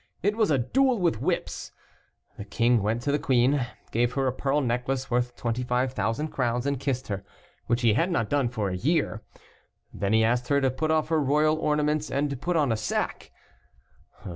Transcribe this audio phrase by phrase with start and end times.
[0.23, 1.73] It was a duel with whips.
[2.35, 6.79] The king went to the queen, gave her a pearl necklace worth 25,000 crowns, and
[6.79, 7.23] kissed her,
[7.67, 9.21] which he had not done for a year.
[9.93, 13.31] Then he asked her to put off her royal ornaments and put on a sack.